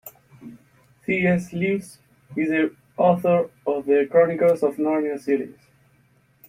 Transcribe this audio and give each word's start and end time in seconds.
C.S. 1.05 1.53
Lewis 1.53 1.99
is 2.35 2.49
the 2.49 2.75
author 2.97 3.51
of 3.67 3.85
The 3.85 4.07
Chronicles 4.09 4.63
of 4.63 4.77
Narnia 4.77 5.19
series. 5.21 5.59